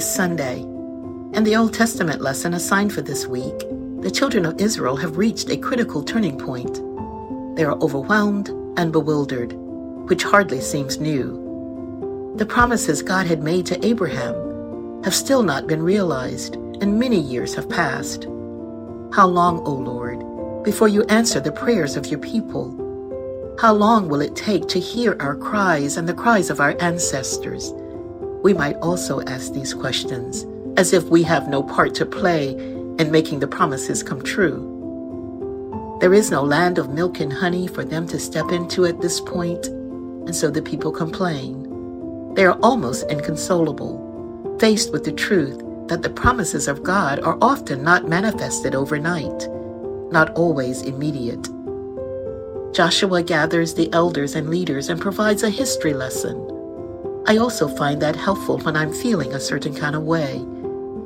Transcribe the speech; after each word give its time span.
is 0.00 0.14
Sunday, 0.14 0.62
and 1.34 1.46
the 1.46 1.56
Old 1.56 1.74
Testament 1.74 2.22
lesson 2.22 2.54
assigned 2.54 2.90
for 2.90 3.02
this 3.02 3.26
week. 3.26 3.58
The 4.00 4.10
children 4.10 4.46
of 4.46 4.58
Israel 4.58 4.96
have 4.96 5.18
reached 5.18 5.50
a 5.50 5.58
critical 5.58 6.02
turning 6.02 6.38
point. 6.38 6.76
They 7.54 7.64
are 7.64 7.78
overwhelmed 7.82 8.48
and 8.78 8.92
bewildered, 8.92 9.52
which 10.08 10.22
hardly 10.22 10.62
seems 10.62 10.98
new. 10.98 12.32
The 12.38 12.46
promises 12.46 13.02
God 13.02 13.26
had 13.26 13.42
made 13.42 13.66
to 13.66 13.84
Abraham 13.84 15.02
have 15.04 15.14
still 15.14 15.42
not 15.42 15.66
been 15.66 15.82
realized, 15.82 16.54
and 16.54 16.98
many 16.98 17.20
years 17.20 17.54
have 17.54 17.68
passed. 17.68 18.24
How 19.12 19.26
long, 19.26 19.60
O 19.66 19.72
Lord, 19.72 20.64
before 20.64 20.88
you 20.88 21.04
answer 21.10 21.40
the 21.40 21.52
prayers 21.52 21.96
of 21.96 22.06
your 22.06 22.20
people? 22.20 22.74
How 23.60 23.74
long 23.74 24.08
will 24.08 24.22
it 24.22 24.34
take 24.34 24.66
to 24.68 24.80
hear 24.80 25.18
our 25.20 25.36
cries 25.36 25.98
and 25.98 26.08
the 26.08 26.14
cries 26.14 26.48
of 26.48 26.58
our 26.58 26.74
ancestors? 26.80 27.74
We 28.42 28.54
might 28.54 28.76
also 28.76 29.20
ask 29.22 29.52
these 29.52 29.74
questions 29.74 30.46
as 30.78 30.92
if 30.92 31.04
we 31.04 31.22
have 31.24 31.48
no 31.48 31.62
part 31.62 31.94
to 31.96 32.06
play 32.06 32.52
in 32.98 33.10
making 33.10 33.40
the 33.40 33.46
promises 33.46 34.02
come 34.02 34.22
true. 34.22 35.98
There 36.00 36.14
is 36.14 36.30
no 36.30 36.42
land 36.42 36.78
of 36.78 36.90
milk 36.90 37.20
and 37.20 37.32
honey 37.32 37.66
for 37.66 37.84
them 37.84 38.06
to 38.08 38.18
step 38.18 38.50
into 38.50 38.86
at 38.86 39.02
this 39.02 39.20
point, 39.20 39.66
and 39.66 40.34
so 40.34 40.48
the 40.48 40.62
people 40.62 40.90
complain. 40.90 42.34
They 42.34 42.46
are 42.46 42.58
almost 42.62 43.10
inconsolable, 43.10 44.56
faced 44.58 44.92
with 44.92 45.04
the 45.04 45.12
truth 45.12 45.62
that 45.88 46.02
the 46.02 46.08
promises 46.08 46.68
of 46.68 46.82
God 46.82 47.20
are 47.20 47.36
often 47.42 47.82
not 47.82 48.08
manifested 48.08 48.74
overnight, 48.74 49.48
not 50.10 50.30
always 50.30 50.82
immediate. 50.82 51.48
Joshua 52.72 53.22
gathers 53.22 53.74
the 53.74 53.92
elders 53.92 54.34
and 54.34 54.48
leaders 54.48 54.88
and 54.88 55.00
provides 55.00 55.42
a 55.42 55.50
history 55.50 55.92
lesson. 55.92 56.38
I 57.30 57.36
also 57.36 57.68
find 57.68 58.02
that 58.02 58.16
helpful 58.16 58.58
when 58.58 58.76
I'm 58.76 58.92
feeling 58.92 59.32
a 59.32 59.38
certain 59.38 59.72
kind 59.72 59.94
of 59.94 60.02
way. 60.02 60.44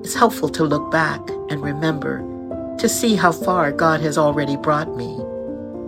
It's 0.00 0.16
helpful 0.16 0.48
to 0.48 0.64
look 0.64 0.90
back 0.90 1.20
and 1.48 1.62
remember, 1.62 2.24
to 2.78 2.88
see 2.88 3.14
how 3.14 3.30
far 3.30 3.70
God 3.70 4.00
has 4.00 4.18
already 4.18 4.56
brought 4.56 4.96
me, 4.96 5.16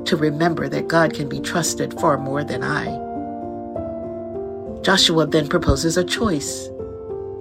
to 0.05 0.17
remember 0.17 0.69
that 0.69 0.87
God 0.87 1.15
can 1.15 1.29
be 1.29 1.41
trusted 1.41 1.99
far 1.99 2.17
more 2.17 2.45
than 2.45 2.63
I. 2.63 2.85
Joshua 4.83 5.27
then 5.27 5.49
proposes 5.49 5.97
a 5.97 6.05
choice. 6.05 6.69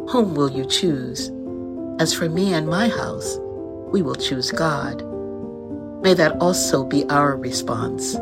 Whom 0.09 0.33
will 0.33 0.49
you 0.49 0.65
choose? 0.65 1.29
As 1.99 2.11
for 2.11 2.27
me 2.27 2.55
and 2.55 2.67
my 2.67 2.89
house, 2.89 3.37
we 3.91 4.01
will 4.01 4.15
choose 4.15 4.49
God. 4.49 5.03
May 6.01 6.15
that 6.15 6.37
also 6.41 6.83
be 6.83 7.05
our 7.11 7.37
response. 7.37 8.15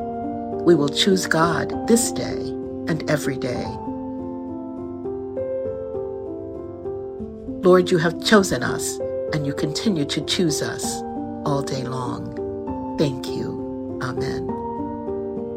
We 0.65 0.75
will 0.75 0.89
choose 0.89 1.25
God 1.25 1.87
this 1.87 2.11
day 2.11 2.41
and 2.89 3.09
every 3.09 3.37
day. 3.37 3.65
Lord, 7.67 7.91
you 7.91 7.97
have 7.97 8.23
chosen 8.23 8.63
us 8.63 8.97
and 9.33 9.45
you 9.45 9.53
continue 9.53 10.05
to 10.05 10.21
choose 10.21 10.61
us 10.61 10.85
all 11.45 11.61
day 11.61 11.83
long. 11.83 12.33
Thank 12.97 13.27
you. 13.27 13.99
Amen. 14.01 14.47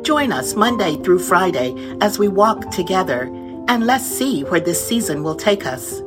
Join 0.03 0.33
us 0.33 0.57
Monday 0.57 0.97
through 0.97 1.21
Friday 1.21 1.73
as 2.01 2.19
we 2.19 2.27
walk 2.27 2.73
together 2.73 3.27
and 3.69 3.87
let's 3.87 4.05
see 4.05 4.43
where 4.43 4.59
this 4.59 4.85
season 4.85 5.23
will 5.23 5.37
take 5.37 5.67
us. 5.67 6.01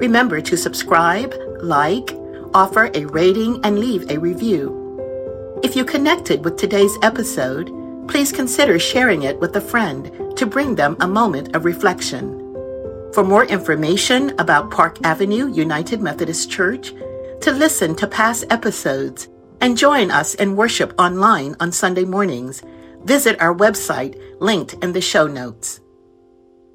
Remember 0.00 0.40
to 0.40 0.56
subscribe, 0.56 1.34
like, 1.60 2.16
offer 2.54 2.90
a 2.94 3.04
rating, 3.04 3.60
and 3.64 3.78
leave 3.78 4.10
a 4.10 4.16
review. 4.16 4.72
If 5.62 5.76
you 5.76 5.84
connected 5.84 6.42
with 6.42 6.56
today's 6.56 6.96
episode, 7.02 7.66
please 8.08 8.32
consider 8.32 8.78
sharing 8.78 9.24
it 9.24 9.38
with 9.40 9.54
a 9.56 9.60
friend 9.60 10.10
to 10.38 10.46
bring 10.46 10.74
them 10.74 10.96
a 11.00 11.06
moment 11.06 11.54
of 11.54 11.66
reflection. 11.66 12.37
For 13.14 13.24
more 13.24 13.44
information 13.44 14.38
about 14.38 14.70
Park 14.70 14.98
Avenue 15.02 15.52
United 15.52 16.00
Methodist 16.00 16.50
Church, 16.50 16.92
to 17.40 17.52
listen 17.52 17.94
to 17.96 18.06
past 18.06 18.44
episodes, 18.50 19.28
and 19.60 19.78
join 19.78 20.10
us 20.10 20.34
in 20.34 20.56
worship 20.56 20.92
online 20.98 21.56
on 21.58 21.72
Sunday 21.72 22.04
mornings, 22.04 22.62
visit 23.04 23.40
our 23.40 23.54
website 23.54 24.20
linked 24.40 24.74
in 24.82 24.92
the 24.92 25.00
show 25.00 25.26
notes. 25.26 25.80